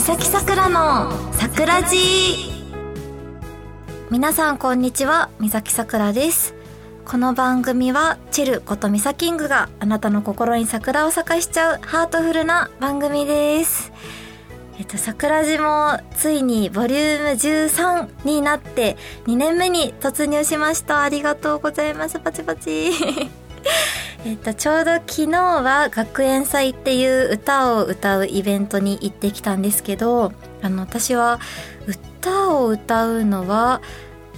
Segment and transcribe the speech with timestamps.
[0.00, 1.92] 三崎さくらの桜寺
[4.10, 6.54] 皆さんこんにちは三崎さくらです
[7.04, 13.92] この番組はチェルことミサキングがあなたの心に桜を咲かしちゃうハートフルな番組です
[14.78, 18.96] えっと、桜島もついにボリューム13になって
[19.26, 21.02] 2年目に突入しました。
[21.02, 22.18] ありがとうございます。
[22.18, 22.90] パチパチ。
[24.24, 31.40] えっと、ちょうど昨日は学園祭っていう歌を歌うイベントに行ってきたんですけど、あの、私は
[31.86, 33.80] 歌を歌うのは、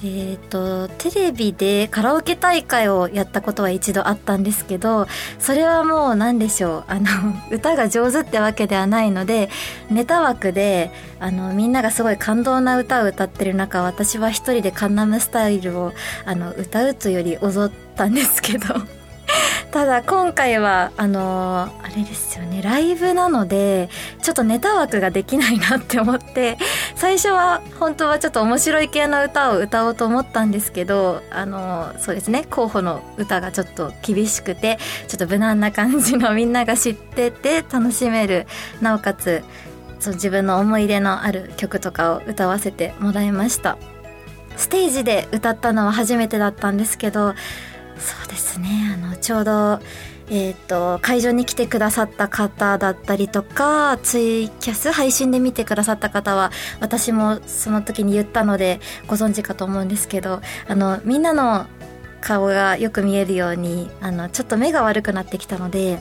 [0.04, 5.06] えっ、と、テレビでカラオケ大会をやったことは一度あったんですけど、
[5.38, 7.06] それはもう何でしょう、あの、
[7.54, 9.48] 歌が上手ってわけではないので、
[9.90, 15.92] ネタ枠で、あの、みんながすごい感動な歌を歌ってる中、私は一人でカンナムスタイルを、
[16.24, 18.74] あの、歌うというより踊ったんですけど、
[19.72, 23.88] ただ今回はあのー、あれですよねライブなので
[24.20, 26.58] ちょっとネタ枠ができないなって思って
[26.94, 34.78] 最初は本当はちょっと面白い系の歌を歌おうと思ったんですけどあのー、そうですね候補の歌がちょっと厳しくて
[35.08, 38.46] ちょっと無難な感じのみんなが知ってて楽しめる
[38.82, 39.42] なおかつ
[40.00, 43.78] そう自分の思い出のある曲とかを歌わせてもらいました。
[44.56, 47.34] ステージで歌ったのは初めてだったんですけど
[48.02, 48.92] そうですね。
[48.94, 49.80] あのちょうど
[50.34, 56.50] えーと、会場に来てくださった方だったりとかツイキャス配信で見てくださった方は
[56.80, 61.66] 私もその時に言ったのでご存知かと思うんですけどあのみんなの
[62.22, 65.98] 顔がよく見えるようにあのちょっと目が悪くなってきたので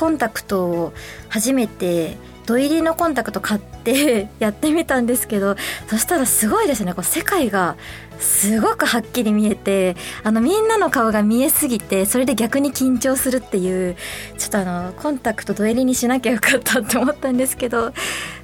[0.00, 0.92] コンタクトを
[1.28, 5.56] 初めて土入りのコンタクト買って やってみたんですけど
[5.88, 6.94] そしたらすごいですね。
[6.94, 7.76] こう世界が
[8.18, 13.96] すごくはっきり見えてあのみんなの顔が見えすぎてそれで逆に緊張するっていう
[14.38, 17.92] ちょっとあのコンタクト土入りにしなきゃよかったって思ったんですけど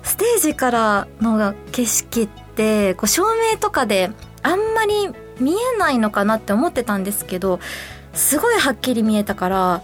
[0.03, 4.11] ステージからの景色ってこう照明とかで
[4.43, 5.09] あんまり
[5.41, 7.61] 見えないのかなって思ってたんですけど
[8.13, 9.83] すごいはっきり見えたから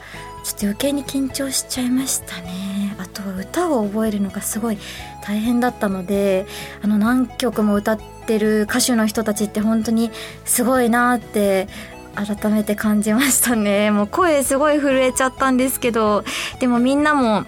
[0.53, 2.95] ちょっと余計に緊張しちゃいましたね。
[2.99, 4.79] あと歌を覚えるのがすごい
[5.23, 6.47] 大変だったので
[6.83, 10.11] あの何曲も歌ってる歌手の人たちって本当に
[10.45, 11.69] すごいなって
[12.15, 13.91] 改めて感じましたね。
[13.91, 16.23] もう声すごい震えちゃったんですけど
[16.61, 17.45] でもみんなも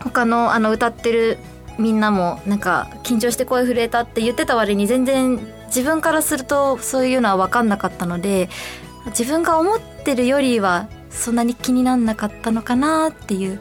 [0.00, 1.38] 他のあの歌ってる
[1.78, 8.50] みんなもなんか緊張して声震えたって言ってた割に全然自分からするとそういうのは分かんなかったので
[9.06, 13.60] 自分が思ってるよりはそんなに気になんなかったのかなっていう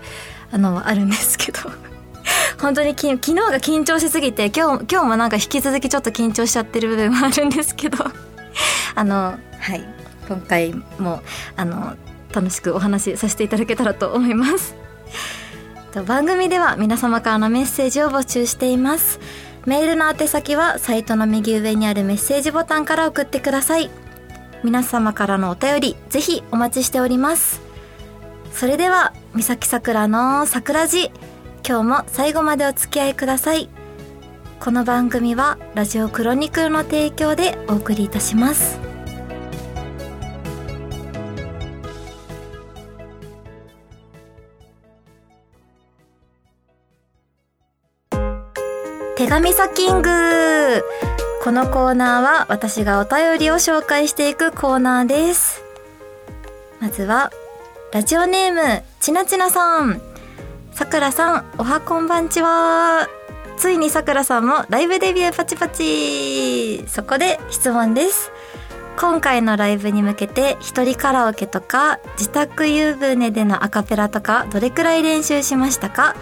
[0.51, 1.59] あのあるんですけど。
[2.59, 7.97] 本当に昨日が緊張しすぎて今日今日もなんか引き続きちょっと緊張しちゃってる部分もあるんですけど。
[8.95, 9.83] あのはい。
[10.27, 11.21] 今回も
[11.57, 11.95] あの
[12.33, 14.75] 楽しくお話しさせていただけたらと思います。
[16.07, 19.19] 番組では皆様からのメッセージを募集しています。
[19.65, 23.89] メールの宛先はサイトの右上にあるメッセージボタンから送ってください。
[24.63, 27.61] 皆様からのお便りぜひお待ちしております。
[28.51, 31.11] それでは三崎さくらの桜寺
[31.67, 33.69] 今日も最後までお付き合いください。
[34.59, 38.79] この番組はラジオクロニクルの提供でお送りいたします。
[49.15, 50.09] 手紙サキング
[51.43, 55.61] このコーナーは私がお便りを紹介していくコーナーです。
[56.79, 57.31] まずは、
[57.91, 60.01] ラジオネーム、ちなちなさん。
[60.71, 63.09] さくらさん、おはこんばんちは。
[63.57, 66.85] ついにさくらさんもライブデビューパチパチ。
[66.87, 68.31] そこで質問です。
[68.97, 76.15] 今回のライブに向けて一人カラオケとか自宅湯船でのアカペラとかどれくらい練習しましたか？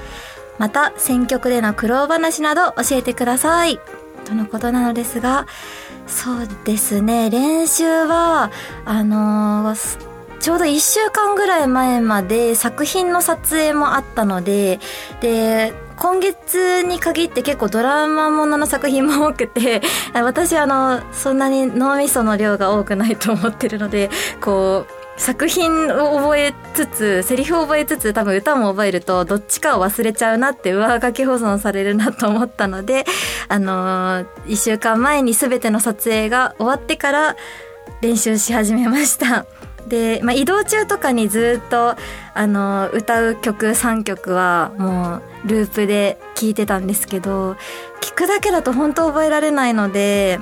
[0.57, 3.79] また選曲での苦労話など教えてください。
[4.25, 5.47] とのことなのですが
[6.07, 7.29] そうですね。
[7.29, 8.51] 練習は
[8.85, 14.79] あのー、ちょうど1週間ぐらい前まで作品の撮影もあったので
[15.21, 19.81] で今月に限って結構ドラマものの作品も多くて
[20.13, 24.09] 私あのそんなに脳みその量が多くないと思ってるので
[24.41, 33.05] こう作品を覚えつつセリフを覚えつつ多分歌も覚えるとどっちかを忘れちゃうなって上書き保存されるなと思ったので
[33.47, 37.35] あのー、1週間前に全ての撮影が終わってから
[38.01, 39.45] 練習し始めました。
[39.87, 41.95] で、まあ、移動中とかにずっと
[42.33, 47.57] あの歌う曲3曲はもうループで聴いてたんですけど
[47.99, 50.39] 聞くだけだと本当覚えられないので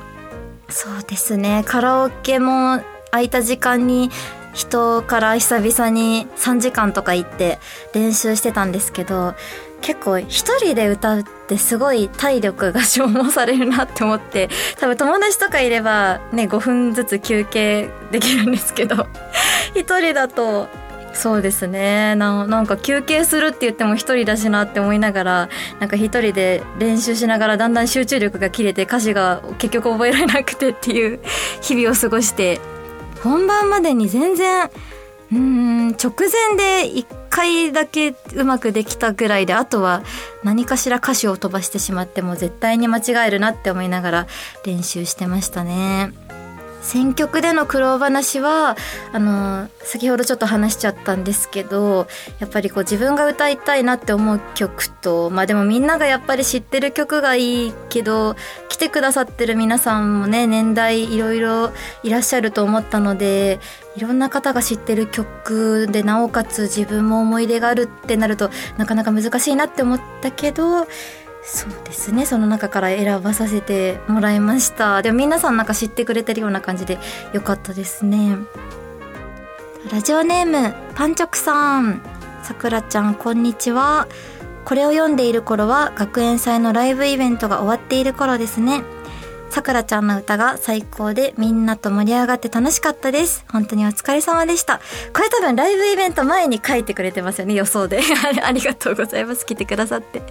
[0.69, 4.11] そうですねカラオケも空いた時間に
[4.59, 7.59] 人から久々に3時間とか行って
[7.93, 9.33] 練習してたんですけど
[9.79, 19.07] 結構一人で歌うってすごい体力が消耗されるなって思って多分友達とかいればね5分ずつ休憩できるんですけど
[19.75, 20.67] 一人だと
[21.13, 22.15] そうですね。
[22.15, 31.19] ななんか休憩するって言っても一人だしなって思いながらなんか一人で練習しながらだんだん集中力が切れて歌詞が結局覚えられなくてっていう
[31.61, 32.59] 日々を過ごして
[33.23, 34.69] 本番までに全然
[35.31, 40.01] うん直前で1回だけうまくできたぐらいであとは
[40.43, 44.27] 何かしら歌詞を飛ばしてしまっても絶対に間違えるなって思いながら
[44.65, 46.28] 練習してましたね。
[46.81, 48.75] 選曲での苦労話は
[49.11, 52.07] あの先ほどちょっと話しちゃったんですけど
[52.39, 58.35] やっぱりこう自分が歌いたいなって思う曲とまあでもみんながやっぱり知ってる曲がいいけど
[58.69, 61.71] 来てくださってる皆さんもね年代いろいろ
[62.03, 63.59] いらっしゃると思ったので
[63.95, 70.87] いろんな方が知ってる曲でなおかつ自分も思い出があるってなるとなかなか難しいなって思ったけど
[71.49, 76.99] そうですねその中から選ばさせてもらいましたでも皆さんなんか知ってくれてるような感じで
[77.33, 78.37] よかったですね
[79.91, 82.03] ラジオネームパンチョクさん
[82.43, 84.07] さくらちゃんこんにちは
[84.63, 88.83] これを読んでいる頃は学園祭のライブイベントが終わっている頃ですね
[89.49, 93.45] さくらちゃんの歌が最高でみんなと盛り上がって楽しかったです。
[93.51, 94.79] 本当にお疲れ様でした。
[95.11, 97.99] これ多分ライブイベント前に書いてくれてますよね、予想で。
[98.43, 99.45] ありがとうございます。
[99.45, 100.21] 来てくださって。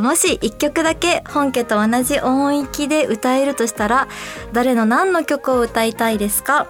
[0.00, 4.08] もし一曲だけ本家と同じ音域で歌えるとしたら、
[4.52, 6.66] 誰の何の曲を歌いたいですか？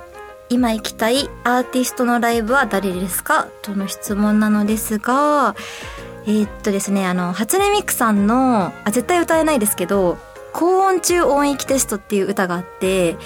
[0.48, 3.48] 今行きたいアーティストのライブは誰ですか？
[3.62, 5.54] との質問なのですが、
[6.26, 10.18] えー、っとですね、あの、初音ミクさんの、あ、絶対歌えないですけど、
[10.52, 13.16] 高音中音域テストっていう歌があって、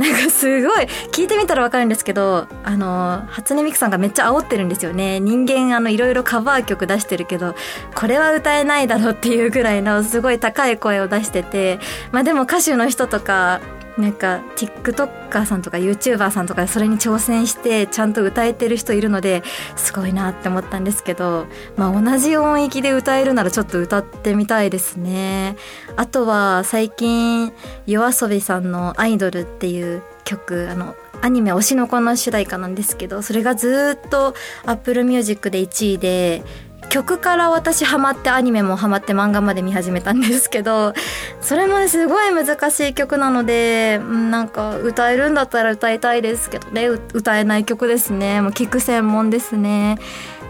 [0.00, 5.20] なんかすごい、聞いてみたらわかるんですけど、あの、初音ミクさんがめっちゃ煽ってるんですよね。
[5.20, 7.54] 人間あの、いろいろカバー曲出してるけど、
[7.94, 11.80] これは歌えないだろうっていうぐらいのすごい高い声を出してて、
[12.12, 13.60] まあでも歌手の人とか、
[14.00, 19.42] なんか TikToker さんとか YouTuber さんとかそれに挑戦してちゃんと歌えてる人いるので
[19.76, 25.56] すごいなって思ったんですけど、まあ、同じ音域で歌えるならちょっと歌ってみたいですね。
[25.96, 27.52] あとは最近
[27.86, 36.42] yoasobi さんの「アイドル」っていう曲あのアニメ「推しの子」の主題歌なんですけどそれがずっと Apple Music で1位で
[36.88, 40.92] 曲から私ハマってアニメもハマって漫画まで見始めたんですけど
[41.40, 46.88] それもすごい難しい曲なのでなんか歌えるんだったら歌いたいですけどね。
[46.88, 48.40] 歌えない曲ですね。
[48.40, 49.98] もう聞く専門ですね。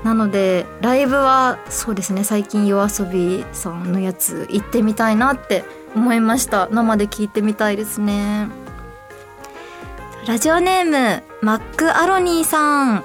[0.04, 2.24] なのでライブはそうですね。
[2.24, 6.68] 最近 yoasobi さんのやつ行ってみたいなって思いました。
[6.70, 8.48] 生で聞いてみたいですね。
[10.26, 13.04] ラジオネームマックアロニーさん。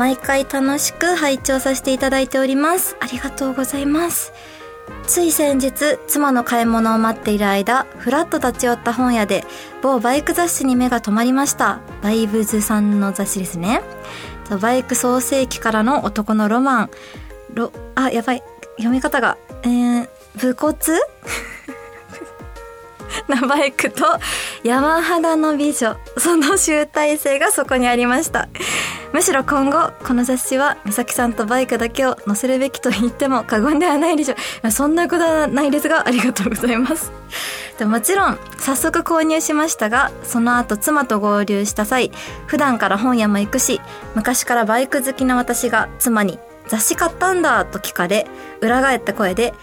[0.00, 2.96] 毎回楽しく拝聴させていただいております。
[3.00, 4.32] ありがとうございます。
[5.06, 9.44] つい先日、妻の買い物を待っている間、ふらっと立ち寄った本屋で、
[9.82, 11.80] 某バイク雑誌に目が止まりました。
[12.00, 13.82] バイブズさんの雑誌ですね。
[14.58, 16.90] バイク創世期からの男のロマン。
[17.52, 18.42] ロ、あ、やばい。
[18.78, 19.36] 読み方が。
[19.64, 20.78] えー、武骨？
[23.28, 24.06] なバイクと
[24.64, 25.94] 山肌の美女。
[26.16, 28.48] その集大成がそこにありました。
[29.12, 34.70] むしろ今後この雑誌は美咲さんとバイクだけを載せるべきと言っても過言ではないでしょう。
[34.70, 37.10] そんなことはないですがありがとうございます。
[37.78, 42.12] でもちろん早速購入しましたがその後妻と合流した際
[42.46, 43.80] 普段から本屋も行くし
[44.14, 46.38] 昔からバイク好きな私が妻に
[46.68, 48.28] 雑誌買ったんだと聞かれ
[48.60, 49.54] 裏返った声で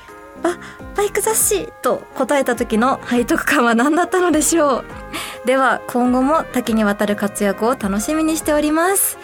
[0.44, 0.58] あ
[0.96, 4.86] バイク雑誌と答えた時の背徳感は何だったのでしょう。
[5.46, 9.17] では今後も多岐にわたる活躍を楽しみにしております。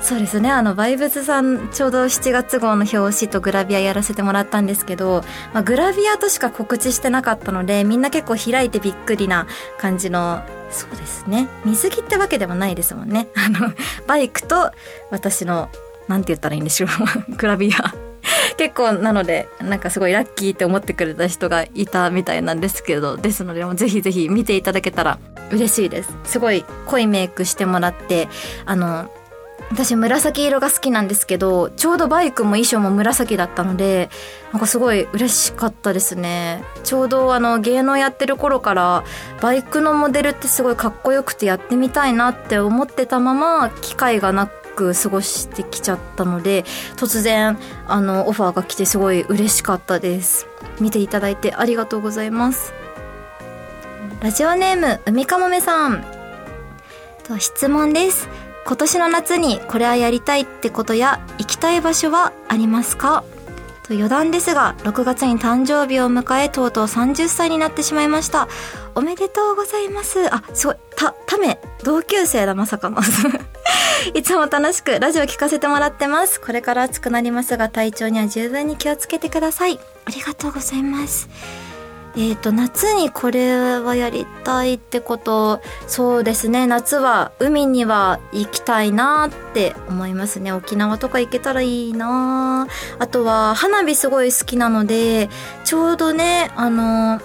[0.00, 5.22] そうですねあのバイブズさんちょうど7月号の表紙とグラビアやらせてもらったんですけど、
[5.54, 9.46] まあ、グラビアとしか告知してなかったのでみんな結構開いてびっくりな
[9.78, 11.48] 感じのそうですね。
[11.64, 13.28] 水着ってわけでもないですもんね。
[13.36, 13.72] あの
[14.06, 14.72] バイクと
[15.10, 15.68] 私の
[16.08, 16.90] なんて言ったらいいんでしょう。
[17.36, 18.11] グラビア。
[18.56, 25.18] 結構なのでなんかすごいラッキーって思ってくれた人がいたみたいなんですけどですのでもぜひぜひ見ていただけたら
[25.50, 26.16] 嬉しいです。
[26.24, 28.28] すごい濃いメイクしてもらって
[28.64, 29.10] あの
[29.70, 34.10] 私紫色が好きなんですけどちょうどバイクも衣装も紫だったので
[34.52, 36.62] なんかすごい嬉しかったですね。
[36.84, 39.02] ちょうどあの芸能やってる頃から
[39.40, 46.64] バイクのモデルってすごいかっこよくてやってみたいなって思ってたまま機会がなくく過ごしてきちゃったので
[46.96, 50.46] 突然あのオファーが来てすごい嬉しかったです。
[50.80, 52.72] 見ていただいてありがとうございます。
[54.20, 56.04] ラジオネーム海かもめさん。
[57.24, 58.28] と質問です。
[58.64, 63.24] 今年の夏にこれはやりたいってことや行きたい場所はありますか？
[63.92, 68.48] と余談ですが、6月に誕生日を迎え、とうとう30歳になってしまいました。
[68.94, 70.34] おめでとうございます。
[70.34, 70.76] あ、すごい。
[70.96, 72.98] た、ため、同級生だ、まさかの。
[74.14, 76.40] いつも楽しくラジオ聞かせてもらってます。
[76.40, 79.78] これから暑くなりますが、体調には十分に気をつけてください。
[80.06, 81.28] ありがとうございます。
[82.16, 90.52] えっ、ー、と、夏にこれはやりたいってこと、そうですね、夏は海には行きたいなって思いますね。
[90.52, 92.66] 沖縄とか行けたらいいな。
[92.98, 95.30] あとは、花火すごい好きなので、
[95.64, 97.20] ちょうどね、あの、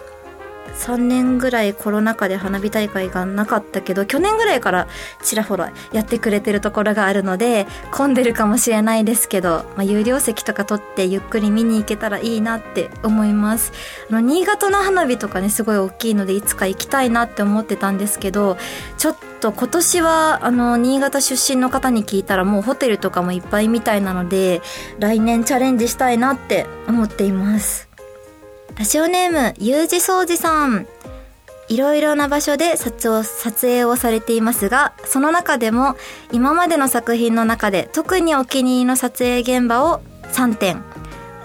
[0.75, 4.87] 3年ぐらいコロナ禍で花火大会がなかったけど去年ぐらいから
[5.23, 13.71] ちらほらやってくれてるところがあるので混んでるかもしれないですけど、まあ、有料席とか取ってゆっくり見に行けたらいいなって思います。
[14.09, 18.57] あの新潟の花火とかねすごい大きいのでいつか行きたいなって思ってたんですけど
[18.97, 24.61] ちょっと今年はあの新潟出身の方に聞いたらもうホテルとかもいっぱいみたいなので
[24.99, 27.86] 来年チャレンジしたいなって思っています。
[28.75, 30.87] ラジオネーム、ゆうじそうじさん。
[31.69, 33.11] いろいろな場所で撮
[33.61, 35.95] 影をされていますが、その中でも
[36.31, 40.83] 今までの作品の中で特にお気に入りの撮影現場を3点。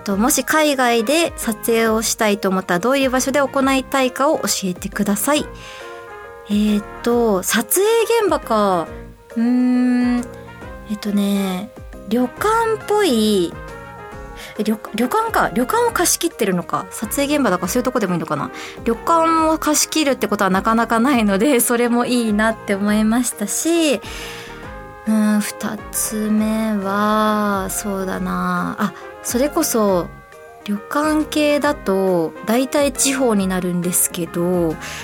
[0.04, 5.46] ともし海外で撮影をしたいと思ったらどういう場所で行いたいかを教えてください。
[6.50, 8.86] えー、っと、撮影現場か。
[9.36, 10.18] うーん、
[10.90, 11.70] えっとね、
[12.08, 13.54] 旅館っぽい
[14.58, 15.50] 旅旅館か。
[15.54, 16.86] 旅館を貸し切ってるのか。
[16.90, 18.50] 撮影現場だからそういうとこでもいいのかな。
[18.84, 24.00] 旅館を貸し切るってことはなかなかないので それもいいなって思いましたし
[25.06, 28.76] うん2つ目はそうだな。
[28.78, 28.92] あ
[29.22, 30.08] それこそ
[30.64, 34.42] 旅館系だと大体地方になるんですけど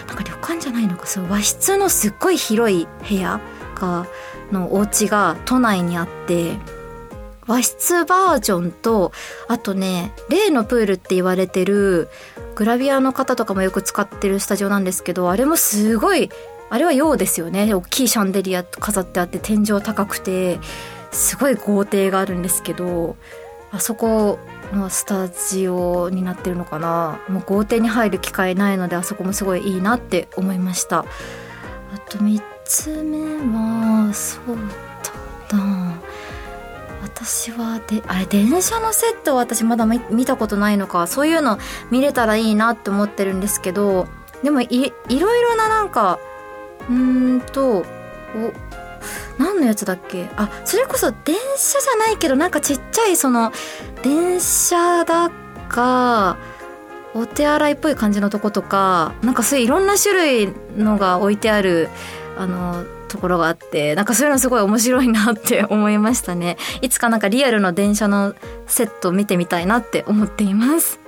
[0.07, 1.07] なんか旅館じゃないのか。
[1.07, 3.41] そう和室のすっごい広い部屋
[3.75, 4.07] が
[4.53, 6.59] のお家が都内にあって
[7.49, 9.11] 和室バージョンと
[9.49, 12.09] あとね例のプールって言われてる
[12.55, 16.31] グラビアの方とかもよく使ってるスタジオなんですけどあれもすごい
[16.71, 17.73] あれは洋ですよね。
[17.73, 20.61] 大きいシャンデリア飾ってあって天井高くて
[21.11, 23.17] すごい豪邸があるんですけど
[23.71, 24.39] あそこ
[24.73, 27.21] のスタジオになってるのかな。
[27.29, 30.99] もう豪邸に入る機会ないのであそこもすごいいいなって思いました。
[30.99, 31.05] あ
[32.11, 34.57] と3つ目はそう
[35.51, 35.98] だな。
[37.03, 41.59] 私はであれ電車のセット私まだ見たことないのかそういうの
[41.91, 44.09] 見れたらいいなって思ってるんですけど
[44.43, 46.19] でもいいろいろななんか
[46.89, 47.85] うーんとお
[49.39, 50.29] 何のやつだっけ？
[50.37, 53.53] あそれこそ電車じゃないけどなんかちっちゃいその
[54.03, 55.31] 電車だ
[55.69, 56.37] か
[57.15, 61.89] お手洗いっぽい感じのとことかなんかそういういろんな種類のが置いてある
[62.37, 66.57] あのところがあってなんかそういうのすごい面白いなって思いましたね。
[66.83, 68.35] いつかなんかリアルの電車の
[68.67, 71.01] セット見てみたいなって思っています。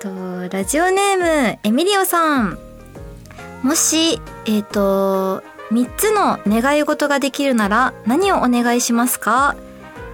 [0.00, 2.58] とラジオネームエミリオさん。
[3.62, 9.56] もしえっ、ー、と3つの願い事ができるなら何をお願いしますか？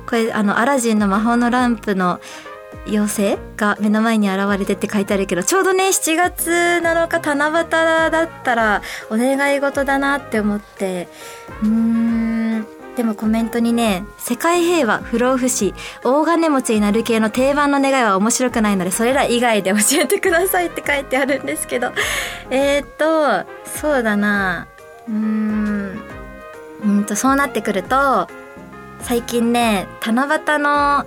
[0.07, 2.21] これあのアラジンの魔法のランプの
[2.87, 7.71] 妖精が目の前に現れてって書いてあるけどちょうどね7月7日七夕
[8.11, 11.09] だったらお願い事だなって思って。
[11.63, 12.67] うーん。
[12.97, 21.93] でもコメントにね「世界平和不老不死大金持ちになる系の定番の願いは面白くないのでそれら以外で教えてください」って書いてあるんですけど。
[22.49, 24.67] えー、っとそうだな。
[25.09, 26.01] うーん。
[26.85, 28.29] うんとそうなってくると
[29.01, 31.05] 最近ね七夕の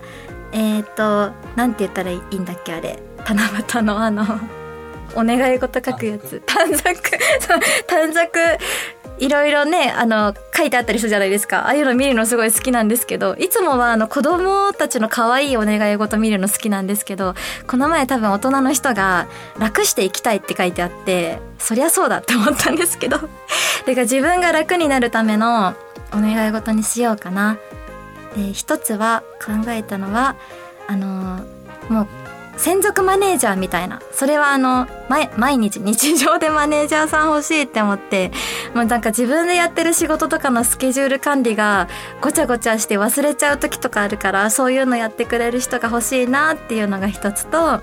[0.51, 3.00] えっ、ー、となんて言ったらいいんだっけあれ。
[3.27, 4.24] 七夕のあの
[5.15, 6.41] お願い事書くやつ。
[6.46, 7.01] 短冊。
[7.88, 8.39] 短冊。
[9.20, 11.65] いろいろねあの書いてあったりするじゃないですか。
[11.65, 17.36] ああいうの見るのすごい好きなんですけどいつもはあの子供たちの可愛いお願い事見るの好きなんですけど
[17.68, 19.27] この前多分大人の人が
[19.60, 23.18] 楽していきたいって書いてあってそりゃそうだって思ったんですけど。
[23.86, 25.74] だから自分が楽になるための
[26.13, 27.58] お願い事にしようかな
[28.36, 30.36] で一つは考えたのは
[30.88, 31.39] あの
[31.89, 32.07] もう
[32.57, 34.01] 専属マネージャーみたいな。
[34.12, 34.86] それはあの
[35.38, 38.31] 毎日日常でマネージャーさん欲しいって思って
[38.75, 41.88] もうなんか自分でやってる仕事とかのスケジュール管理が
[42.21, 47.79] ごちゃごちゃして忘れちゃう時とかあるからそういうのやってくれる人が欲しいなっていうのが一つと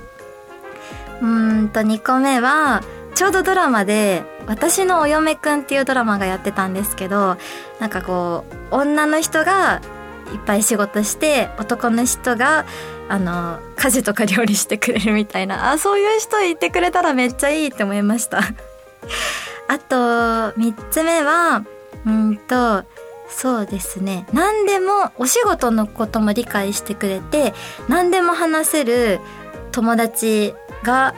[1.23, 2.83] うんと2個目は
[3.15, 7.39] ちょうどドラマで「私のお嫁くん」っていうドラマがやってたんですけど
[7.81, 9.81] なんかこう女の人が
[10.33, 12.67] いっぱい仕事して男の人が
[13.09, 15.71] あの家事とか料理してくれるみたいな。
[15.71, 18.39] あそういう人いてくれたらめっちゃいいって思いました。
[19.69, 19.97] あと
[20.59, 21.65] 3つ目は
[22.07, 22.85] うんと
[23.29, 24.27] そうですね。
[24.33, 27.55] 何でもお仕事のことも理解してくれて
[27.89, 29.21] 何でも話せる
[29.73, 31.15] 友達が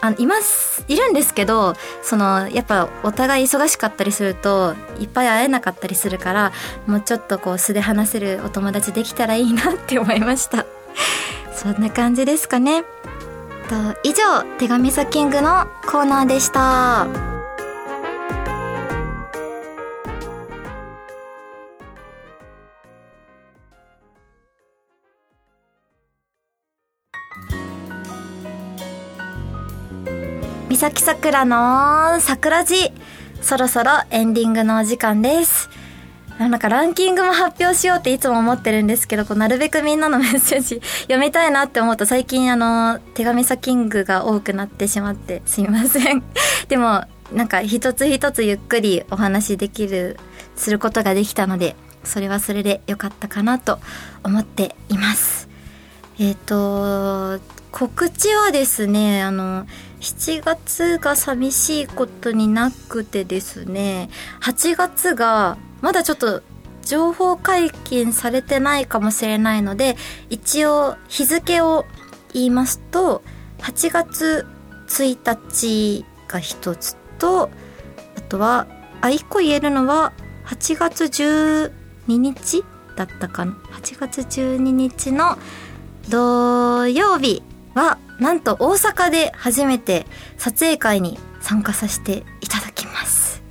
[0.00, 6.52] あのいますいるんですけどそのやっぱお互い忙しかったりするといっぱい会えなかったりするから
[6.86, 10.66] もうちょっとこう素で話せるお友達できたらいいなって思いました。
[11.54, 12.82] そんな感じですかね。
[13.68, 17.29] と以上手紙サキングのコーナーでした。
[30.80, 32.90] 三崎さくらの桜寺
[33.42, 35.68] そろそろエンディングのお時間です
[36.38, 46.22] なんかランキングも発表しようっていつも思ってるんですけど、こうなるべくみんなのメッセージ読みたいなって思うと最近あの、手紙サキングが多くなってしまってすみません。
[46.68, 50.18] でも、なんか一つ一つゆっくりお話できる、
[50.56, 53.80] することができたので、それはそれで良かったかなと
[54.24, 55.46] 思っています。
[56.18, 59.66] えっ、ー、と、告知はですね、あの、
[60.00, 64.08] 7月が寂しいことになくてですね、
[64.40, 66.42] 8月がまだちょっと
[66.82, 69.96] 情報解禁されてないかもしれないので
[70.30, 71.84] 一応日付を
[72.32, 73.22] 言いますと
[73.58, 74.46] 8月
[74.88, 77.50] 1日が一つと
[78.16, 78.66] あとは
[79.02, 80.12] あ1個言えるのは
[80.46, 81.70] 8月12
[82.06, 82.64] 日
[82.96, 83.52] だったかな。
[83.52, 85.38] 8月12日の
[86.08, 87.42] 土曜日
[87.74, 90.06] はなんと大阪で初めて
[90.38, 93.42] 撮影会に参加させていただきます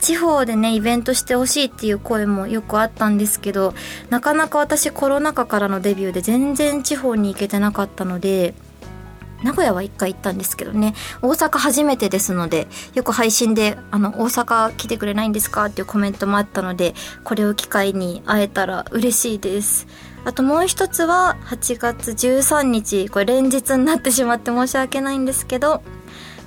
[0.00, 3.74] 地方でねイベントしてほしいっていう声もよくあったんですけど
[4.08, 8.54] なかなか私コロナ禍からのデビューで全然地方に行けてなかったので
[9.42, 16.94] 名古屋は一回行ったんですけどね大阪初めてですのでよく配信で「あの大阪来てくれないんですか?」っていうコメントもあったので
[17.24, 19.86] これを機会に会えたら嬉しいです
[20.26, 23.08] あともう一つは8月13日。
[23.08, 25.84] これ連日になってしまって申し訳ないんですけど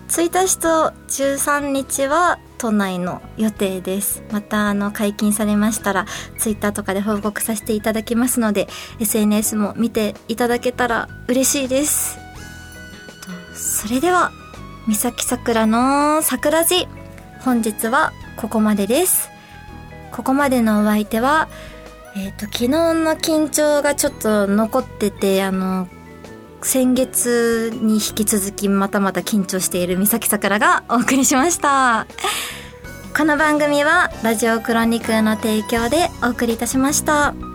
[0.09, 4.21] 1日と13日は都内の予定です。
[4.31, 6.05] またあの解禁されましたら
[6.37, 8.67] ツイッターとかで報告させていただきますので
[8.99, 12.17] SNS も見ていただけたら嬉しいです。
[13.53, 14.33] それでは
[14.87, 16.89] 三崎さくらの桜寺。
[17.45, 19.29] 本日はここまでです。
[20.11, 21.47] ここまでのお相手は
[22.19, 25.87] えっ、ー、と昨日の緊張がちょっと残っててあの
[26.61, 32.05] 先月に引き続きまたまた緊張している三崎さくらがお送りしました
[33.17, 37.48] この番組はラジオクロニクルの提供でお送りいたしました。